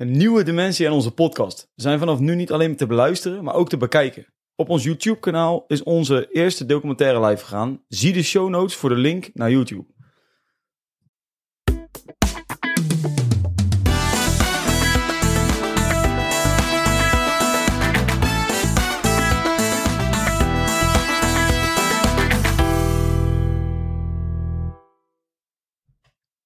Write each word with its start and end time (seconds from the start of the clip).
Een 0.00 0.16
nieuwe 0.16 0.42
dimensie 0.42 0.86
aan 0.86 0.92
onze 0.92 1.10
podcast. 1.10 1.70
We 1.74 1.82
zijn 1.82 1.98
vanaf 1.98 2.18
nu 2.18 2.34
niet 2.34 2.52
alleen 2.52 2.76
te 2.76 2.86
beluisteren, 2.86 3.44
maar 3.44 3.54
ook 3.54 3.68
te 3.68 3.76
bekijken. 3.76 4.26
Op 4.54 4.68
ons 4.68 4.84
YouTube-kanaal 4.84 5.64
is 5.66 5.82
onze 5.82 6.28
eerste 6.32 6.66
documentaire 6.66 7.26
live 7.26 7.44
gegaan. 7.44 7.84
Zie 7.88 8.12
de 8.12 8.22
show 8.22 8.48
notes 8.48 8.76
voor 8.76 8.88
de 8.88 8.94
link 8.94 9.30
naar 9.34 9.50
YouTube. 9.50 9.86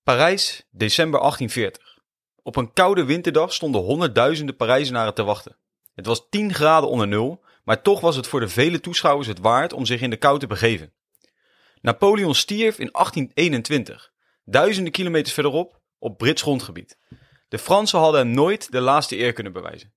Parijs, 0.03 0.67
december 0.71 1.21
1840. 1.21 1.94
Op 2.47 2.57
een 2.57 2.73
koude 2.73 3.05
winterdag 3.05 3.53
stonden 3.53 3.81
honderdduizenden 3.81 4.57
Parijzenaren 4.57 5.15
te 5.15 5.23
wachten. 5.23 5.57
Het 5.95 6.07
was 6.07 6.27
10 6.31 6.55
graden 6.55 6.89
onder 6.89 7.09
nul, 7.09 7.45
maar 7.63 7.83
toch 7.83 8.01
was 8.01 8.17
het 8.17 8.27
voor 8.27 8.41
de 8.41 8.49
vele 8.49 8.81
toeschouwers 8.81 9.29
het 9.29 9.39
waard 9.39 9.73
om 9.73 9.87
zich 9.87 10.01
in 10.01 10.11
de 10.11 10.17
kou 10.17 10.39
te 10.39 10.47
begeven. 10.47 10.93
Napoleon 11.81 12.35
stierf 12.35 12.79
in 12.79 12.89
1821, 12.93 14.13
duizenden 14.45 14.93
kilometers 14.93 15.35
verderop, 15.35 15.81
op 15.99 16.19
Brits 16.19 16.43
grondgebied. 16.43 16.99
De 17.49 17.59
Fransen 17.59 17.99
hadden 17.99 18.21
hem 18.21 18.31
nooit 18.31 18.73
de 18.73 18.81
laatste 18.81 19.19
eer 19.19 19.33
kunnen 19.33 19.53
bewijzen. 19.53 19.93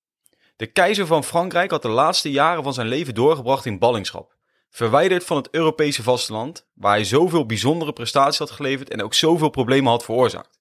De 0.56 0.68
keizer 0.68 1.06
van 1.06 1.24
Frankrijk 1.24 1.72
had 1.72 1.82
de 1.82 1.88
laatste 1.88 2.32
jaren 2.32 2.64
van 2.64 2.74
zijn 2.74 2.88
leven 2.88 3.16
doorgebracht 3.16 3.66
in 3.66 3.80
ballingschap. 3.80 4.36
Verwijderd 4.70 5.24
van 5.24 5.38
het 5.38 5.50
Europese 5.52 6.04
vasteland, 6.04 6.68
waar 6.74 6.94
hij 6.94 7.04
zoveel 7.04 7.46
bijzondere 7.46 7.94
prestaties 7.94 8.40
had 8.40 8.52
geleverd 8.52 8.90
en 8.90 9.04
ook 9.04 9.14
zoveel 9.14 9.50
problemen 9.50 9.92
had 9.92 10.04
veroorzaakt. 10.04 10.57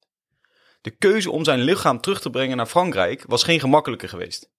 De 0.80 0.90
keuze 0.90 1.30
om 1.30 1.44
zijn 1.44 1.60
lichaam 1.60 2.00
terug 2.00 2.20
te 2.20 2.30
brengen 2.30 2.56
naar 2.56 2.66
Frankrijk 2.66 3.24
was 3.26 3.42
geen 3.42 3.60
gemakkelijke 3.60 4.08
geweest. 4.08 4.50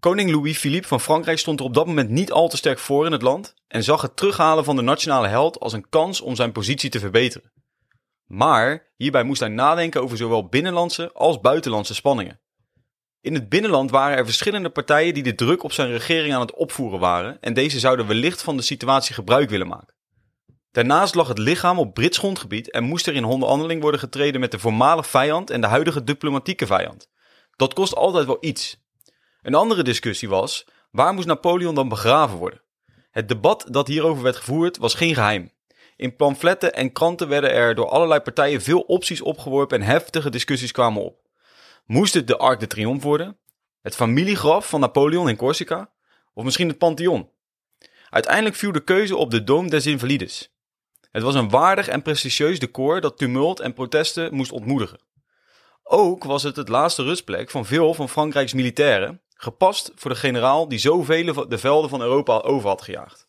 Koning 0.00 0.30
Louis-Philippe 0.30 0.88
van 0.88 1.00
Frankrijk 1.00 1.38
stond 1.38 1.60
er 1.60 1.66
op 1.66 1.74
dat 1.74 1.86
moment 1.86 2.10
niet 2.10 2.32
al 2.32 2.48
te 2.48 2.56
sterk 2.56 2.78
voor 2.78 3.06
in 3.06 3.12
het 3.12 3.22
land 3.22 3.54
en 3.68 3.84
zag 3.84 4.02
het 4.02 4.16
terughalen 4.16 4.64
van 4.64 4.76
de 4.76 4.82
nationale 4.82 5.28
held 5.28 5.60
als 5.60 5.72
een 5.72 5.88
kans 5.88 6.20
om 6.20 6.36
zijn 6.36 6.52
positie 6.52 6.90
te 6.90 6.98
verbeteren. 6.98 7.52
Maar 8.26 8.92
hierbij 8.96 9.22
moest 9.22 9.40
hij 9.40 9.48
nadenken 9.48 10.02
over 10.02 10.16
zowel 10.16 10.48
binnenlandse 10.48 11.12
als 11.12 11.40
buitenlandse 11.40 11.94
spanningen. 11.94 12.40
In 13.20 13.34
het 13.34 13.48
binnenland 13.48 13.90
waren 13.90 14.16
er 14.16 14.24
verschillende 14.24 14.70
partijen 14.70 15.14
die 15.14 15.22
de 15.22 15.34
druk 15.34 15.62
op 15.62 15.72
zijn 15.72 15.90
regering 15.90 16.34
aan 16.34 16.40
het 16.40 16.54
opvoeren 16.54 17.00
waren 17.00 17.40
en 17.40 17.54
deze 17.54 17.78
zouden 17.78 18.06
wellicht 18.06 18.42
van 18.42 18.56
de 18.56 18.62
situatie 18.62 19.14
gebruik 19.14 19.50
willen 19.50 19.68
maken. 19.68 19.94
Daarnaast 20.78 21.14
lag 21.14 21.28
het 21.28 21.38
lichaam 21.38 21.78
op 21.78 21.94
Brits 21.94 22.18
grondgebied 22.18 22.70
en 22.70 22.84
moest 22.84 23.06
er 23.06 23.14
in 23.14 23.24
onderhandeling 23.24 23.80
worden 23.80 24.00
getreden 24.00 24.40
met 24.40 24.50
de 24.50 24.58
voormalig 24.58 25.06
vijand 25.06 25.50
en 25.50 25.60
de 25.60 25.66
huidige 25.66 26.04
diplomatieke 26.04 26.66
vijand. 26.66 27.10
Dat 27.56 27.74
kost 27.74 27.94
altijd 27.94 28.26
wel 28.26 28.36
iets. 28.40 28.80
Een 29.42 29.54
andere 29.54 29.82
discussie 29.82 30.28
was, 30.28 30.66
waar 30.90 31.14
moest 31.14 31.26
Napoleon 31.26 31.74
dan 31.74 31.88
begraven 31.88 32.38
worden? 32.38 32.62
Het 33.10 33.28
debat 33.28 33.66
dat 33.70 33.88
hierover 33.88 34.22
werd 34.22 34.36
gevoerd 34.36 34.76
was 34.76 34.94
geen 34.94 35.14
geheim. 35.14 35.52
In 35.96 36.16
pamfletten 36.16 36.74
en 36.74 36.92
kranten 36.92 37.28
werden 37.28 37.52
er 37.52 37.74
door 37.74 37.88
allerlei 37.88 38.20
partijen 38.20 38.62
veel 38.62 38.80
opties 38.80 39.20
opgeworpen 39.20 39.80
en 39.80 39.86
heftige 39.86 40.30
discussies 40.30 40.72
kwamen 40.72 41.02
op. 41.02 41.20
Moest 41.86 42.14
het 42.14 42.26
de 42.26 42.36
Arc 42.36 42.60
de 42.60 42.66
Triomphe 42.66 43.06
worden? 43.06 43.38
Het 43.80 43.94
familiegraf 43.94 44.68
van 44.68 44.80
Napoleon 44.80 45.28
in 45.28 45.36
Corsica? 45.36 45.92
Of 46.34 46.44
misschien 46.44 46.68
het 46.68 46.78
Pantheon? 46.78 47.30
Uiteindelijk 48.10 48.56
viel 48.56 48.72
de 48.72 48.84
keuze 48.84 49.16
op 49.16 49.30
de 49.30 49.44
Dome 49.44 49.68
des 49.68 49.86
Invalides. 49.86 50.56
Het 51.10 51.22
was 51.22 51.34
een 51.34 51.48
waardig 51.48 51.88
en 51.88 52.02
prestigieus 52.02 52.58
decor 52.58 53.00
dat 53.00 53.18
tumult 53.18 53.60
en 53.60 53.72
protesten 53.72 54.34
moest 54.34 54.52
ontmoedigen. 54.52 55.00
Ook 55.82 56.24
was 56.24 56.42
het 56.42 56.56
het 56.56 56.68
laatste 56.68 57.02
rustplek 57.02 57.50
van 57.50 57.66
veel 57.66 57.94
van 57.94 58.08
Frankrijks 58.08 58.52
militairen, 58.52 59.22
gepast 59.34 59.92
voor 59.94 60.10
de 60.10 60.16
generaal 60.16 60.68
die 60.68 60.78
zoveel 60.78 61.48
de 61.48 61.58
velden 61.58 61.90
van 61.90 62.00
Europa 62.00 62.38
over 62.38 62.68
had 62.68 62.82
gejaagd. 62.82 63.28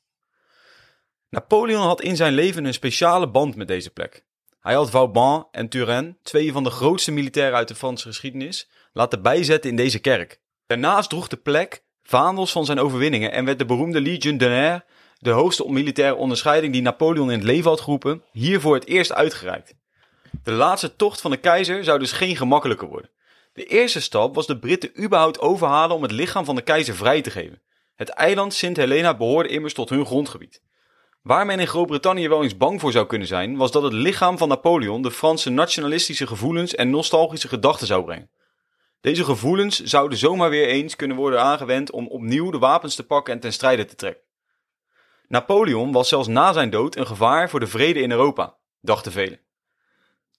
Napoleon 1.30 1.82
had 1.82 2.02
in 2.02 2.16
zijn 2.16 2.34
leven 2.34 2.66
een 2.66 2.74
speciale 2.74 3.30
band 3.30 3.56
met 3.56 3.68
deze 3.68 3.90
plek. 3.90 4.26
Hij 4.60 4.74
had 4.74 4.90
Vauban 4.90 5.48
en 5.52 5.70
Turenne, 5.70 6.18
twee 6.24 6.52
van 6.52 6.64
de 6.64 6.70
grootste 6.70 7.12
militairen 7.12 7.58
uit 7.58 7.68
de 7.68 7.76
Franse 7.76 8.08
geschiedenis, 8.08 8.70
laten 8.94 9.22
bijzetten 9.22 9.70
in 9.70 9.76
deze 9.76 10.00
kerk. 10.00 10.42
Daarnaast 10.68 11.10
droeg 11.10 11.28
de 11.28 11.38
plek 11.38 11.84
vaandels 12.04 12.52
van 12.52 12.66
zijn 12.66 12.80
overwinningen 12.80 13.32
en 13.32 13.46
werd 13.46 13.60
de 13.60 13.66
beroemde 13.66 14.02
Legion 14.02 14.38
d'honneur, 14.38 14.86
de 15.20 15.30
hoogste 15.30 15.66
militaire 15.68 16.16
onderscheiding 16.16 16.74
die 16.74 16.82
Napoleon 16.82 17.32
in 17.32 17.38
het 17.38 17.48
leven 17.48 17.70
had 17.70 17.82
geroepen, 17.82 18.24
hier 18.32 18.62
voor 18.62 18.76
het 18.76 18.88
eerst 18.88 19.14
uitgereikt. 19.14 19.76
De 20.44 20.52
laatste 20.52 20.96
tocht 20.96 21.22
van 21.22 21.32
de 21.32 21.38
keizer 21.38 21.84
zou 21.84 22.00
dus 22.00 22.12
geen 22.12 22.36
gemakkelijker 22.36 22.88
worden. 22.88 23.10
De 23.54 23.66
eerste 23.66 24.02
stap 24.02 24.36
was 24.36 24.48
de 24.48 24.60
Britten 24.60 25.04
überhaupt 25.04 25.40
overhalen 25.40 25.96
om 25.96 26.02
het 26.02 26.12
lichaam 26.12 26.46
van 26.46 26.56
de 26.56 26.62
keizer 26.62 26.96
vrij 26.96 27.22
te 27.22 27.32
geven. 27.32 27.62
Het 27.96 28.10
eiland 28.10 28.54
Sint 28.54 28.78
Helena 28.78 29.18
behoorde 29.18 29.50
immers 29.50 29.74
tot 29.74 29.90
hun 29.90 30.06
grondgebied. 30.06 30.62
Waar 31.22 31.46
men 31.46 31.60
in 31.60 31.68
Groot-Brittannië 31.68 32.30
wel 32.30 32.44
eens 32.44 32.58
bang 32.58 32.80
voor 32.80 32.92
zou 32.92 33.06
kunnen 33.06 33.28
zijn, 33.28 33.58
was 33.58 33.72
dat 33.72 33.84
het 33.84 33.94
lichaam 33.94 34.38
van 34.38 34.48
Napoleon 34.48 35.02
de 35.02 35.12
Franse 35.12 35.50
nationalistische 35.50 36.28
gevoelens 36.28 36.76
en 36.76 36.90
nostalgische 36.90 37.48
gedachten 37.48 37.88
zou 37.88 38.04
brengen. 38.04 38.30
Deze 39.02 39.24
gevoelens 39.24 39.84
zouden 39.84 40.18
zomaar 40.18 40.50
weer 40.50 40.68
eens 40.68 40.96
kunnen 40.96 41.18
worden 41.18 41.42
aangewend 41.42 41.92
om 41.92 42.08
opnieuw 42.08 42.52
de 42.52 42.60
wapens 42.60 42.96
te 42.96 43.06
pakken 43.06 43.34
en 43.34 43.40
ten 43.40 43.54
strijde 43.54 43.86
te 43.86 43.96
trekken. 43.96 44.28
Napoleon 45.30 45.92
was 45.92 46.10
zelfs 46.10 46.28
na 46.28 46.54
zijn 46.54 46.70
dood 46.70 46.96
een 46.96 47.08
gevaar 47.08 47.50
voor 47.50 47.60
de 47.60 47.68
vrede 47.68 48.00
in 48.00 48.12
Europa, 48.12 48.56
dachten 48.82 49.12
velen. 49.12 49.40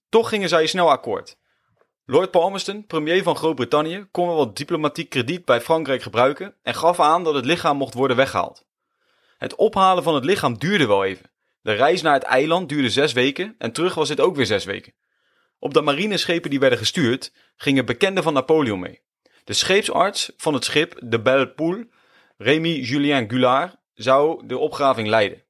Toch 0.09 0.29
gingen 0.29 0.49
zij 0.49 0.67
snel 0.67 0.91
akkoord. 0.91 1.39
Lord 2.05 2.31
Palmerston, 2.31 2.87
premier 2.87 3.23
van 3.23 3.37
Groot-Brittannië, 3.37 4.07
kon 4.11 4.27
wel 4.27 4.37
wat 4.37 4.57
diplomatiek 4.57 5.11
krediet 5.11 5.45
bij 5.45 5.61
Frankrijk 5.61 6.03
gebruiken 6.03 6.55
en 6.63 6.75
gaf 6.75 7.01
aan 7.01 7.25
dat 7.25 7.35
het 7.35 7.45
lichaam 7.45 7.77
mocht 7.77 7.95
worden 7.95 8.17
weggehaald. 8.17 8.65
Het 9.39 9.55
ophalen 9.55 10.03
van 10.03 10.15
het 10.15 10.25
lichaam 10.25 10.59
duurde 10.59 10.87
wel 10.87 11.05
even. 11.05 11.31
De 11.63 11.73
reis 11.73 12.03
naar 12.03 12.15
het 12.15 12.23
eiland 12.23 12.69
duurde 12.69 12.91
zes 12.91 13.13
weken 13.13 13.55
en 13.59 13.73
terug 13.73 13.95
was 13.95 14.09
dit 14.09 14.21
ook 14.21 14.37
weer 14.37 14.47
zes 14.47 14.65
weken. 14.65 14.95
Op 15.59 15.75
de 15.75 15.83
marineschepen 15.83 16.51
die 16.51 16.61
werden 16.61 16.79
gestuurd, 16.79 17.33
gingen 17.57 17.87
bekenden 17.87 18.23
van 18.23 18.33
Napoleon 18.33 18.81
mee. 18.81 19.03
De 19.45 19.53
scheepsarts 19.53 20.33
van 20.37 20.55
het 20.55 20.65
schip 20.65 21.01
de 21.05 21.21
Belle 21.21 21.49
Poule, 21.49 21.89
Rémy 22.37 22.69
Julien 22.69 23.31
Gulard, 23.31 23.77
zou 24.03 24.47
de 24.47 24.59
opgraving 24.59 25.09
leiden. 25.09 25.43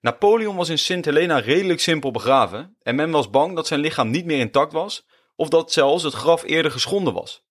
Napoleon 0.00 0.56
was 0.56 0.68
in 0.68 0.78
Sint 0.78 1.04
Helena 1.04 1.38
redelijk 1.38 1.80
simpel 1.80 2.10
begraven 2.10 2.76
en 2.82 2.94
men 2.94 3.10
was 3.10 3.30
bang 3.30 3.54
dat 3.54 3.66
zijn 3.66 3.80
lichaam 3.80 4.10
niet 4.10 4.24
meer 4.24 4.38
intact 4.38 4.72
was 4.72 5.06
of 5.36 5.48
dat 5.48 5.72
zelfs 5.72 6.02
het 6.02 6.14
graf 6.14 6.42
eerder 6.42 6.70
geschonden 6.70 7.14
was. 7.14 7.44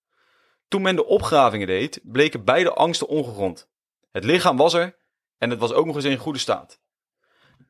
Toen 0.68 0.82
men 0.82 0.96
de 0.96 1.06
opgravingen 1.06 1.68
deed, 1.68 2.00
bleken 2.04 2.44
beide 2.44 2.74
angsten 2.74 3.08
ongegrond. 3.08 3.70
Het 4.12 4.24
lichaam 4.24 4.58
was 4.58 4.74
er 4.74 4.98
en 5.38 5.50
het 5.50 5.60
was 5.60 5.74
ook 5.74 5.86
nog 5.86 5.96
eens 5.96 6.06
in 6.06 6.18
goede 6.18 6.40
staat. 6.40 6.80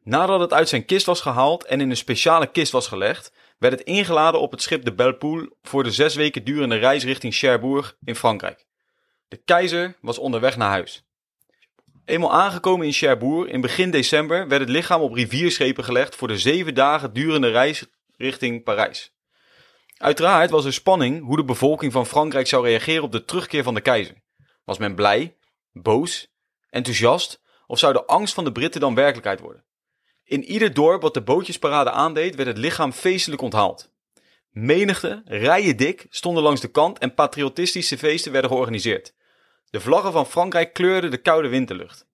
Nadat 0.04 0.40
het 0.40 0.54
uit 0.54 0.70
zijn 0.70 0.86
kist 0.86 1.06
was 1.06 1.22
gehaald 1.22 1.66
en 1.66 1.82
in 1.82 1.90
een 1.90 1.98
speciale 1.98 2.48
kist 2.48 2.72
was 2.72 2.88
gelegd, 2.88 3.34
werd 3.58 3.74
het 3.74 3.88
ingeladen 3.88 4.42
op 4.42 4.52
het 4.52 4.62
schip 4.62 4.86
de 4.86 4.94
Bellepoule 4.94 5.56
voor 5.62 5.84
de 5.84 5.92
zes 5.92 6.16
weken 6.16 6.44
durende 6.44 6.76
reis 6.76 7.04
richting 7.04 7.34
Cherbourg 7.34 7.96
in 8.04 8.16
Frankrijk. 8.16 8.66
De 9.28 9.38
keizer 9.38 9.98
was 10.02 10.18
onderweg 10.18 10.58
naar 10.58 10.70
huis. 10.70 11.09
Eenmaal 12.10 12.34
aangekomen 12.34 12.86
in 12.86 12.94
Cherbourg 12.94 13.50
in 13.50 13.62
begin 13.62 13.92
december 13.92 14.48
werd 14.48 14.62
het 14.62 14.70
lichaam 14.70 15.02
op 15.02 15.14
rivierschepen 15.14 15.84
gelegd 15.84 16.16
voor 16.16 16.28
de 16.28 16.38
zeven 16.38 16.76
dagen 16.76 17.14
durende 17.14 17.50
reis 17.50 17.86
richting 18.18 18.64
Parijs. 18.64 19.14
Uiteraard 19.98 20.50
was 20.50 20.66
er 20.66 20.74
spanning 20.74 21.26
hoe 21.26 21.36
de 21.36 21.44
bevolking 21.44 21.92
van 21.92 22.06
Frankrijk 22.06 22.48
zou 22.48 22.66
reageren 22.66 23.04
op 23.04 23.12
de 23.12 23.26
terugkeer 23.26 23.64
van 23.64 23.74
de 23.74 23.82
keizer. 23.82 24.16
Was 24.64 24.78
men 24.78 24.96
blij, 24.96 25.38
boos, 25.72 26.28
enthousiast 26.70 27.42
of 27.68 27.80
zou 27.80 27.94
de 27.94 28.06
angst 28.06 28.34
van 28.34 28.44
de 28.44 28.52
Britten 28.52 28.82
dan 28.82 28.96
werkelijkheid 28.96 29.40
worden? 29.40 29.66
In 30.24 30.44
ieder 30.44 30.74
dorp 30.74 31.02
wat 31.02 31.14
de 31.14 31.22
bootjesparade 31.22 31.92
aandeed, 31.92 32.36
werd 32.36 32.48
het 32.48 32.58
lichaam 32.58 32.92
feestelijk 32.92 33.42
onthaald. 33.42 33.92
Menigte, 34.50 35.22
rijen 35.26 35.78
dik, 35.78 36.06
stonden 36.10 36.44
langs 36.44 36.62
de 36.62 36.72
kant 36.72 37.00
en 37.00 37.14
patriotistische 37.14 37.98
feesten 37.98 38.32
werden 38.32 38.52
georganiseerd. 38.52 39.14
De 39.70 39.80
vlaggen 39.80 40.12
van 40.12 40.26
Frankrijk 40.26 40.74
kleurden 40.74 41.12
de 41.12 41.18
koude 41.18 41.48
winterlucht. 41.48 42.08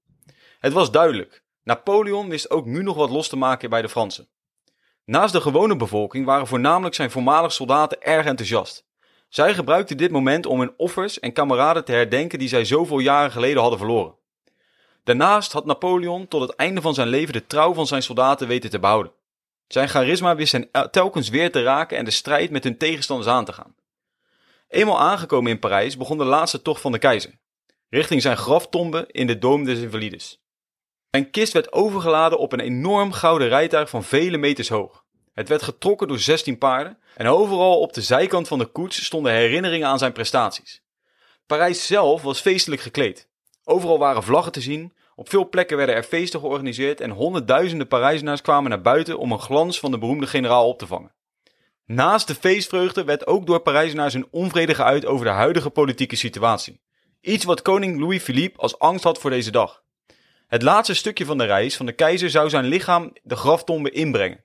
Het 0.59 0.73
was 0.73 0.91
duidelijk, 0.91 1.43
Napoleon 1.63 2.29
wist 2.29 2.49
ook 2.49 2.65
nu 2.65 2.83
nog 2.83 2.95
wat 2.95 3.09
los 3.09 3.27
te 3.27 3.35
maken 3.35 3.69
bij 3.69 3.81
de 3.81 3.89
Fransen. 3.89 4.27
Naast 5.05 5.33
de 5.33 5.41
gewone 5.41 5.75
bevolking 5.75 6.25
waren 6.25 6.47
voornamelijk 6.47 6.95
zijn 6.95 7.11
voormalige 7.11 7.53
soldaten 7.53 8.01
erg 8.01 8.25
enthousiast. 8.25 8.85
Zij 9.29 9.53
gebruikten 9.53 9.97
dit 9.97 10.11
moment 10.11 10.45
om 10.45 10.59
hun 10.59 10.73
offers 10.77 11.19
en 11.19 11.33
kameraden 11.33 11.85
te 11.85 11.91
herdenken 11.91 12.39
die 12.39 12.47
zij 12.47 12.65
zoveel 12.65 12.99
jaren 12.99 13.31
geleden 13.31 13.61
hadden 13.61 13.79
verloren. 13.79 14.15
Daarnaast 15.03 15.51
had 15.51 15.65
Napoleon 15.65 16.27
tot 16.27 16.41
het 16.41 16.55
einde 16.55 16.81
van 16.81 16.93
zijn 16.93 17.07
leven 17.07 17.33
de 17.33 17.47
trouw 17.47 17.73
van 17.73 17.87
zijn 17.87 18.03
soldaten 18.03 18.47
weten 18.47 18.69
te 18.69 18.79
behouden. 18.79 19.11
Zijn 19.67 19.89
charisma 19.89 20.35
wist 20.35 20.51
hen 20.51 20.69
telkens 20.91 21.29
weer 21.29 21.51
te 21.51 21.63
raken 21.63 21.97
en 21.97 22.05
de 22.05 22.11
strijd 22.11 22.51
met 22.51 22.63
hun 22.63 22.77
tegenstanders 22.77 23.29
aan 23.29 23.45
te 23.45 23.53
gaan. 23.53 23.75
Eenmaal 24.67 24.99
aangekomen 24.99 25.51
in 25.51 25.59
Parijs 25.59 25.97
begon 25.97 26.17
de 26.17 26.23
laatste 26.23 26.61
tocht 26.61 26.81
van 26.81 26.91
de 26.91 26.97
keizer, 26.97 27.39
richting 27.89 28.21
zijn 28.21 28.37
graftombe 28.37 29.05
in 29.07 29.27
de 29.27 29.37
Dome 29.37 29.65
des 29.65 29.79
Invalides. 29.79 30.43
Zijn 31.09 31.29
kist 31.29 31.53
werd 31.53 31.71
overgeladen 31.73 32.39
op 32.39 32.51
een 32.51 32.59
enorm 32.59 33.11
gouden 33.11 33.47
rijtuig 33.47 33.89
van 33.89 34.03
vele 34.03 34.37
meters 34.37 34.69
hoog. 34.69 35.03
Het 35.33 35.49
werd 35.49 35.63
getrokken 35.63 36.07
door 36.07 36.19
16 36.19 36.57
paarden 36.57 36.97
en 37.15 37.27
overal 37.27 37.79
op 37.79 37.93
de 37.93 38.01
zijkant 38.01 38.47
van 38.47 38.59
de 38.59 38.65
koets 38.65 39.05
stonden 39.05 39.31
herinneringen 39.31 39.87
aan 39.87 39.97
zijn 39.97 40.11
prestaties. 40.11 40.83
Parijs 41.45 41.87
zelf 41.87 42.21
was 42.21 42.39
feestelijk 42.39 42.81
gekleed. 42.81 43.29
Overal 43.63 43.99
waren 43.99 44.23
vlaggen 44.23 44.51
te 44.51 44.61
zien, 44.61 44.93
op 45.15 45.29
veel 45.29 45.49
plekken 45.49 45.77
werden 45.77 45.95
er 45.95 46.03
feesten 46.03 46.39
georganiseerd 46.39 47.01
en 47.01 47.09
honderdduizenden 47.09 47.87
Parijzenaars 47.87 48.41
kwamen 48.41 48.69
naar 48.69 48.81
buiten 48.81 49.17
om 49.17 49.31
een 49.31 49.39
glans 49.39 49.79
van 49.79 49.91
de 49.91 49.97
beroemde 49.97 50.27
generaal 50.27 50.67
op 50.67 50.79
te 50.79 50.87
vangen. 50.87 51.13
Naast 51.85 52.27
de 52.27 52.35
feestvreugde 52.35 53.03
werd 53.03 53.27
ook 53.27 53.45
door 53.45 53.59
Parijzenaars 53.59 54.13
een 54.13 54.27
onvrede 54.31 54.75
geuit 54.75 55.05
over 55.05 55.25
de 55.25 55.31
huidige 55.31 55.69
politieke 55.69 56.15
situatie. 56.15 56.79
Iets 57.25 57.43
wat 57.43 57.61
koning 57.61 57.99
Louis-Philippe 57.99 58.59
als 58.59 58.79
angst 58.79 59.03
had 59.03 59.19
voor 59.19 59.29
deze 59.29 59.51
dag. 59.51 59.83
Het 60.47 60.61
laatste 60.61 60.93
stukje 60.93 61.25
van 61.25 61.37
de 61.37 61.45
reis 61.45 61.75
van 61.75 61.85
de 61.85 61.91
keizer 61.91 62.29
zou 62.29 62.49
zijn 62.49 62.65
lichaam 62.65 63.13
de 63.23 63.35
graftombe 63.35 63.89
inbrengen. 63.91 64.43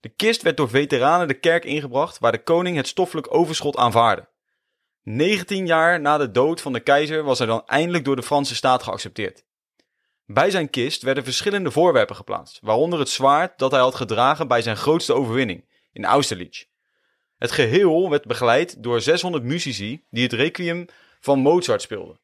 De 0.00 0.08
kist 0.08 0.42
werd 0.42 0.56
door 0.56 0.68
veteranen 0.68 1.28
de 1.28 1.38
kerk 1.38 1.64
ingebracht 1.64 2.18
waar 2.18 2.32
de 2.32 2.42
koning 2.42 2.76
het 2.76 2.86
stoffelijk 2.86 3.34
overschot 3.34 3.76
aanvaarde. 3.76 4.28
19 5.02 5.66
jaar 5.66 6.00
na 6.00 6.18
de 6.18 6.30
dood 6.30 6.60
van 6.60 6.72
de 6.72 6.80
keizer 6.80 7.22
was 7.22 7.38
hij 7.38 7.46
dan 7.46 7.66
eindelijk 7.66 8.04
door 8.04 8.16
de 8.16 8.22
Franse 8.22 8.54
staat 8.54 8.82
geaccepteerd. 8.82 9.44
Bij 10.26 10.50
zijn 10.50 10.70
kist 10.70 11.02
werden 11.02 11.24
verschillende 11.24 11.70
voorwerpen 11.70 12.16
geplaatst, 12.16 12.58
waaronder 12.62 12.98
het 12.98 13.08
zwaard 13.08 13.58
dat 13.58 13.70
hij 13.70 13.80
had 13.80 13.94
gedragen 13.94 14.48
bij 14.48 14.62
zijn 14.62 14.76
grootste 14.76 15.14
overwinning, 15.14 15.68
in 15.92 16.04
Austerlitz. 16.04 16.64
Het 17.38 17.50
geheel 17.50 18.10
werd 18.10 18.24
begeleid 18.24 18.82
door 18.82 19.00
600 19.00 19.44
muzici 19.44 20.04
die 20.10 20.22
het 20.22 20.32
requiem 20.32 20.88
van 21.28 21.38
Mozart 21.38 21.82
speelden. 21.82 22.20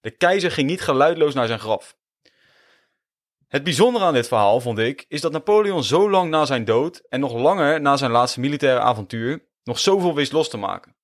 De 0.00 0.10
keizer 0.10 0.50
ging 0.50 0.68
niet 0.68 0.80
geluidloos 0.80 1.34
naar 1.34 1.46
zijn 1.46 1.58
graf. 1.58 1.96
Het 3.48 3.64
bijzondere 3.64 4.04
aan 4.04 4.12
dit 4.12 4.28
verhaal, 4.28 4.60
vond 4.60 4.78
ik, 4.78 5.04
is 5.08 5.20
dat 5.20 5.32
Napoleon 5.32 5.84
zo 5.84 6.10
lang 6.10 6.30
na 6.30 6.44
zijn 6.44 6.64
dood 6.64 7.02
en 7.08 7.20
nog 7.20 7.32
langer 7.32 7.80
na 7.80 7.96
zijn 7.96 8.10
laatste 8.10 8.40
militaire 8.40 8.80
avontuur 8.80 9.44
nog 9.64 9.78
zoveel 9.78 10.14
wist 10.14 10.32
los 10.32 10.50
te 10.50 10.56
maken. 10.56 10.96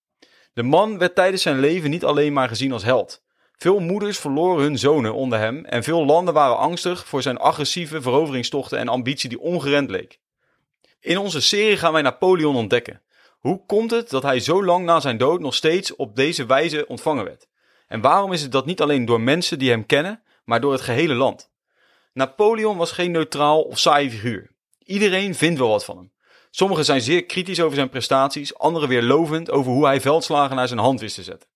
De 0.53 0.63
man 0.63 0.99
werd 0.99 1.15
tijdens 1.15 1.43
zijn 1.43 1.59
leven 1.59 1.91
niet 1.91 2.05
alleen 2.05 2.33
maar 2.33 2.49
gezien 2.49 2.73
als 2.73 2.85
held. 2.85 3.23
Veel 3.53 3.79
moeders 3.79 4.19
verloren 4.19 4.63
hun 4.63 4.79
zonen 4.79 5.15
onder 5.15 5.39
hem 5.39 5.65
en 5.65 5.83
veel 5.83 6.05
landen 6.05 6.35
waren 6.35 6.59
angstig 6.59 7.07
voor 7.07 7.23
zijn 7.23 7.39
agressieve 7.39 8.03
veroveringstochten 8.03 8.79
en 8.79 8.89
ambitie 8.89 9.29
die 9.29 9.41
ongerend 9.41 9.91
leek. 9.91 10.21
In 11.01 11.19
onze 11.19 11.41
serie 11.41 11.77
gaan 11.77 11.93
wij 11.93 12.03
Napoleon 12.03 12.57
ontdekken. 12.57 13.02
Hoe 13.43 13.67
komt 13.67 13.91
het 13.91 14.11
dat 14.11 14.23
hij 14.23 14.41
zo 14.41 14.65
lang 14.65 14.85
na 14.85 15.01
zijn 15.01 15.17
dood 15.17 15.41
nog 15.41 15.55
steeds 15.55 15.97
op 15.97 16.17
deze 16.17 16.47
wijze 16.47 16.87
ontvangen 16.87 17.25
werd? 17.25 17.49
En 17.89 18.01
waarom 18.01 18.33
is 18.33 18.43
het 18.43 18.53
dat 18.53 18.67
niet 18.67 18.81
alleen 18.81 19.05
door 19.05 19.21
mensen 19.21 19.59
die 19.59 19.71
hem 19.71 19.87
kennen, 19.87 20.23
maar 20.45 20.61
door 20.61 20.73
het 20.73 20.81
gehele 20.81 21.15
land? 21.15 21.51
Napoleon 22.13 22.77
was 22.77 22.93
geen 22.93 23.11
neutraal 23.11 23.63
of 23.63 23.79
saai 23.79 24.11
figuur. 24.11 24.51
Iedereen 24.79 25.35
vindt 25.35 25.59
wel 25.59 25.69
wat 25.69 25.85
van 25.85 25.97
hem. 25.97 26.13
Sommigen 26.51 26.85
zijn 26.85 27.01
zeer 27.01 27.25
kritisch 27.25 27.61
over 27.61 27.75
zijn 27.75 27.89
prestaties, 27.89 28.59
anderen 28.59 28.89
weer 28.89 29.03
lovend 29.03 29.51
over 29.51 29.73
hoe 29.73 29.87
hij 29.87 30.01
veldslagen 30.01 30.57
naar 30.57 30.69
zijn 30.69 30.81
hand 30.81 31.01
wist 31.01 31.15
te 31.15 31.23
zetten. 31.23 31.49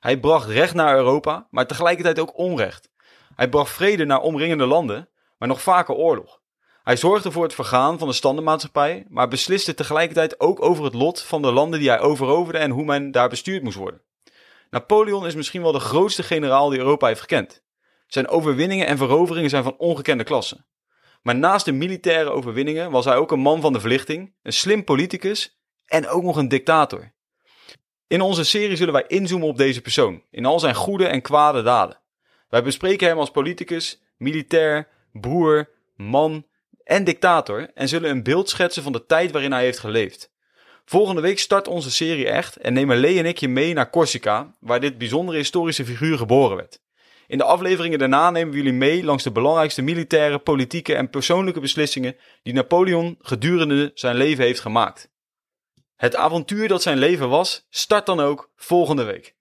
Hij 0.00 0.20
bracht 0.20 0.48
recht 0.48 0.74
naar 0.74 0.96
Europa, 0.96 1.46
maar 1.50 1.66
tegelijkertijd 1.66 2.18
ook 2.18 2.38
onrecht. 2.38 2.90
Hij 3.34 3.48
bracht 3.48 3.72
vrede 3.72 4.04
naar 4.04 4.20
omringende 4.20 4.66
landen, 4.66 5.08
maar 5.38 5.48
nog 5.48 5.62
vaker 5.62 5.94
oorlog. 5.94 6.40
Hij 6.86 6.96
zorgde 6.96 7.30
voor 7.30 7.42
het 7.42 7.54
vergaan 7.54 7.98
van 7.98 8.08
de 8.08 8.14
standenmaatschappij, 8.14 9.06
maar 9.08 9.28
besliste 9.28 9.74
tegelijkertijd 9.74 10.40
ook 10.40 10.62
over 10.62 10.84
het 10.84 10.94
lot 10.94 11.22
van 11.22 11.42
de 11.42 11.52
landen 11.52 11.80
die 11.80 11.88
hij 11.88 12.00
overoverde 12.00 12.58
en 12.58 12.70
hoe 12.70 12.84
men 12.84 13.10
daar 13.10 13.28
bestuurd 13.28 13.62
moest 13.62 13.76
worden. 13.76 14.02
Napoleon 14.70 15.26
is 15.26 15.34
misschien 15.34 15.62
wel 15.62 15.72
de 15.72 15.80
grootste 15.80 16.22
generaal 16.22 16.68
die 16.68 16.78
Europa 16.78 17.06
heeft 17.06 17.20
gekend. 17.20 17.62
Zijn 18.06 18.28
overwinningen 18.28 18.86
en 18.86 18.96
veroveringen 18.96 19.50
zijn 19.50 19.62
van 19.62 19.76
ongekende 19.78 20.24
klasse. 20.24 20.64
Maar 21.22 21.36
naast 21.36 21.64
de 21.64 21.72
militaire 21.72 22.30
overwinningen 22.30 22.90
was 22.90 23.04
hij 23.04 23.16
ook 23.16 23.30
een 23.30 23.40
man 23.40 23.60
van 23.60 23.72
de 23.72 23.80
verlichting, 23.80 24.34
een 24.42 24.52
slim 24.52 24.84
politicus 24.84 25.60
en 25.86 26.08
ook 26.08 26.22
nog 26.22 26.36
een 26.36 26.48
dictator. 26.48 27.12
In 28.06 28.20
onze 28.20 28.44
serie 28.44 28.76
zullen 28.76 28.92
wij 28.92 29.04
inzoomen 29.06 29.48
op 29.48 29.56
deze 29.56 29.80
persoon, 29.80 30.22
in 30.30 30.44
al 30.44 30.60
zijn 30.60 30.74
goede 30.74 31.06
en 31.06 31.22
kwade 31.22 31.62
daden. 31.62 32.00
Wij 32.48 32.62
bespreken 32.62 33.08
hem 33.08 33.18
als 33.18 33.30
politicus, 33.30 34.02
militair, 34.16 34.88
broer, 35.12 35.70
man 35.94 36.46
en 36.86 37.04
dictator 37.04 37.70
en 37.74 37.88
zullen 37.88 38.10
een 38.10 38.22
beeld 38.22 38.48
schetsen 38.48 38.82
van 38.82 38.92
de 38.92 39.06
tijd 39.06 39.30
waarin 39.30 39.52
hij 39.52 39.64
heeft 39.64 39.78
geleefd. 39.78 40.34
Volgende 40.84 41.20
week 41.20 41.38
start 41.38 41.68
onze 41.68 41.90
serie 41.90 42.28
echt 42.28 42.56
en 42.56 42.72
nemen 42.72 42.96
Lee 42.96 43.18
en 43.18 43.26
ik 43.26 43.38
je 43.38 43.48
mee 43.48 43.74
naar 43.74 43.90
Corsica, 43.90 44.54
waar 44.60 44.80
dit 44.80 44.98
bijzondere 44.98 45.38
historische 45.38 45.84
figuur 45.84 46.18
geboren 46.18 46.56
werd. 46.56 46.80
In 47.26 47.38
de 47.38 47.44
afleveringen 47.44 47.98
daarna 47.98 48.30
nemen 48.30 48.50
we 48.50 48.56
jullie 48.56 48.72
mee 48.72 49.04
langs 49.04 49.22
de 49.22 49.32
belangrijkste 49.32 49.82
militaire, 49.82 50.38
politieke 50.38 50.94
en 50.94 51.10
persoonlijke 51.10 51.60
beslissingen 51.60 52.16
die 52.42 52.54
Napoleon 52.54 53.16
gedurende 53.20 53.90
zijn 53.94 54.16
leven 54.16 54.44
heeft 54.44 54.60
gemaakt. 54.60 55.10
Het 55.96 56.16
avontuur 56.16 56.68
dat 56.68 56.82
zijn 56.82 56.98
leven 56.98 57.28
was, 57.28 57.66
start 57.70 58.06
dan 58.06 58.20
ook 58.20 58.50
volgende 58.56 59.04
week. 59.04 59.35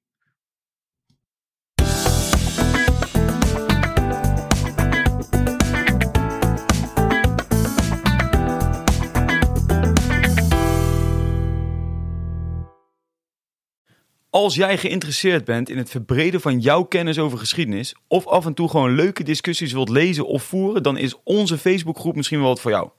Als 14.35 14.55
jij 14.55 14.77
geïnteresseerd 14.77 15.45
bent 15.45 15.69
in 15.69 15.77
het 15.77 15.89
verbreden 15.89 16.41
van 16.41 16.59
jouw 16.59 16.83
kennis 16.83 17.19
over 17.19 17.37
geschiedenis, 17.37 17.95
of 18.07 18.27
af 18.27 18.45
en 18.45 18.53
toe 18.53 18.69
gewoon 18.69 18.95
leuke 18.95 19.23
discussies 19.23 19.71
wilt 19.71 19.89
lezen 19.89 20.27
of 20.27 20.43
voeren, 20.43 20.83
dan 20.83 20.97
is 20.97 21.15
onze 21.23 21.57
Facebookgroep 21.57 22.15
misschien 22.15 22.39
wel 22.39 22.47
wat 22.47 22.59
voor 22.59 22.71
jou. 22.71 22.89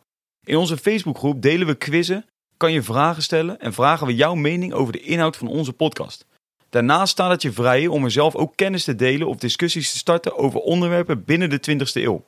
In 0.44 0.56
onze 0.56 0.76
Facebookgroep 0.76 1.42
delen 1.42 1.66
we 1.66 1.74
quizzen, 1.74 2.26
kan 2.56 2.72
je 2.72 2.82
vragen 2.82 3.22
stellen 3.22 3.60
en 3.60 3.72
vragen 3.72 4.06
we 4.06 4.14
jouw 4.14 4.34
mening 4.34 4.72
over 4.72 4.92
de 4.92 5.00
inhoud 5.00 5.36
van 5.36 5.48
onze 5.48 5.72
podcast. 5.72 6.26
Daarnaast 6.70 7.12
staat 7.12 7.30
het 7.30 7.42
je 7.42 7.52
vrij 7.52 7.86
om 7.86 8.04
er 8.04 8.10
zelf 8.10 8.34
ook 8.34 8.56
kennis 8.56 8.84
te 8.84 8.94
delen 8.94 9.28
of 9.28 9.36
discussies 9.36 9.90
te 9.90 9.98
starten 9.98 10.36
over 10.38 10.60
onderwerpen 10.60 11.24
binnen 11.24 11.50
de 11.50 11.60
20ste 11.70 12.02
eeuw. 12.02 12.24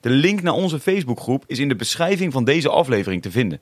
De 0.00 0.10
link 0.10 0.42
naar 0.42 0.54
onze 0.54 0.80
Facebookgroep 0.80 1.44
is 1.46 1.58
in 1.58 1.68
de 1.68 1.76
beschrijving 1.76 2.32
van 2.32 2.44
deze 2.44 2.68
aflevering 2.68 3.22
te 3.22 3.30
vinden. 3.30 3.60